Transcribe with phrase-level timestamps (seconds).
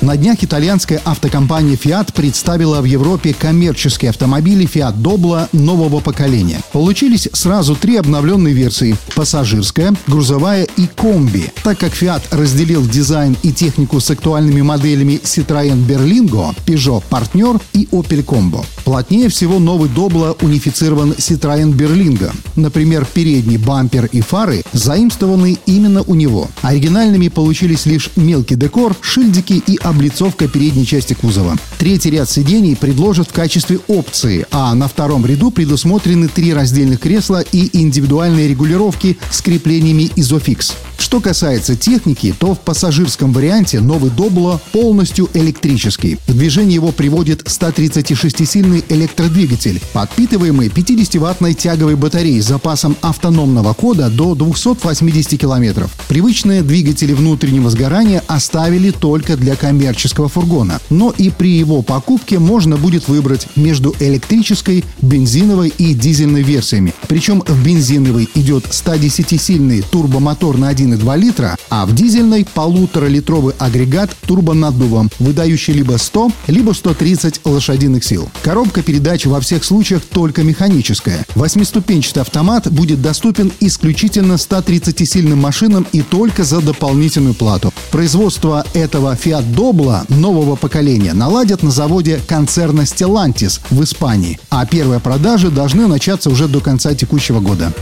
[0.00, 6.60] На днях итальянская автокомпания Fiat представила в Европе коммерческие автомобили Fiat Doblo нового поколения.
[6.72, 11.52] Получились сразу три обновленные версии– пассажирская, грузовая и комби.
[11.62, 17.86] Так как Fiat разделил дизайн и технику с актуальными моделями Citroën Berlingo, Peugeot Partner и
[17.92, 18.64] Opel Combo.
[18.90, 22.34] Плотнее всего новый Doblo унифицирован Citroën Berlingo.
[22.56, 26.48] Например, передний бампер и фары заимствованы именно у него.
[26.62, 31.56] Оригинальными получились лишь мелкий декор, шильдики и облицовка передней части кузова.
[31.78, 37.44] Третий ряд сидений предложат в качестве опции, а на втором ряду предусмотрены три раздельных кресла
[37.52, 40.74] и индивидуальные регулировки с креплениями изофикс.
[41.00, 46.18] Что касается техники, то в пассажирском варианте новый Добло полностью электрический.
[46.26, 54.34] В движение его приводит 136-сильный электродвигатель, подпитываемый 50-ваттной тяговой батареей с запасом автономного кода до
[54.34, 55.88] 280 км.
[56.06, 60.80] Привычные двигатели внутреннего сгорания оставили только для коммерческого фургона.
[60.90, 66.92] Но и при его покупке можно будет выбрать между электрической, бензиновой и дизельной версиями.
[67.08, 74.10] Причем в бензиновой идет 110-сильный турбомотор на 1,2 2 литра, а в дизельной полуторалитровый агрегат
[74.26, 78.28] турбонаддувом, выдающий либо 100, либо 130 лошадиных сил.
[78.42, 81.24] Коробка передач во всех случаях только механическая.
[81.34, 87.72] Восьмиступенчатый автомат будет доступен исключительно 130-сильным машинам и только за дополнительную плату.
[87.90, 95.00] Производство этого Fiat Doblo нового поколения наладят на заводе концерна Stellantis в Испании, а первые
[95.00, 97.72] продажи должны начаться уже до конца текущего года.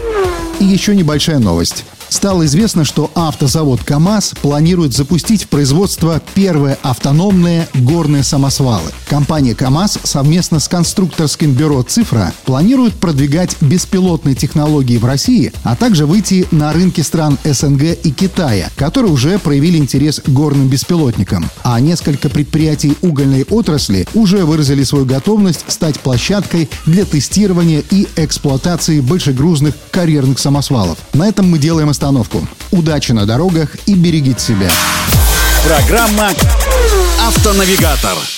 [0.60, 1.84] И еще небольшая новость.
[2.08, 8.90] Стало известно, что автозавод КАМАЗ планирует запустить в производство первые автономные горные самосвалы.
[9.08, 16.04] Компания КАМАЗ совместно с конструкторским бюро «Цифра» планирует продвигать беспилотные технологии в России, а также
[16.04, 21.48] выйти на рынки стран СНГ и Китая, которые уже проявили интерес к горным беспилотникам.
[21.64, 29.00] А несколько предприятий угольной отрасли уже выразили свою готовность стать площадкой для тестирования и эксплуатации
[29.00, 30.98] большегрузных карьерных самосвалов.
[31.14, 32.46] На этом мы делаем остановку.
[32.72, 34.70] Удачи на дорогах и берегите себя.
[35.64, 36.28] Программа
[37.26, 38.37] «Автонавигатор».